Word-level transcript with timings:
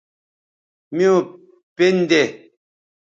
میوں 0.95 1.17
پِن 1.75 1.95
دے 2.09 2.23